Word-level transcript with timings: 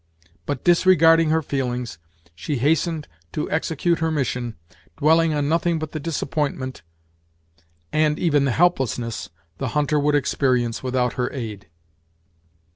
But, 0.47 0.63
disregarding 0.63 1.29
her 1.29 1.43
feelings, 1.43 1.99
she 2.33 2.55
hastened 2.57 3.07
to 3.33 3.47
execute 3.51 3.99
her 3.99 4.09
mission, 4.09 4.55
dwelling 4.97 5.31
on 5.31 5.47
nothing 5.47 5.77
but 5.77 5.91
the 5.91 5.99
disappointment, 5.99 6.81
and 7.93 8.17
even 8.17 8.45
the 8.45 8.49
helplessness, 8.51 9.29
the 9.59 9.69
hunter 9.77 9.99
would 9.99 10.15
experience 10.15 10.81
without 10.81 11.13
her 11.21 11.31
aid. 11.31 11.67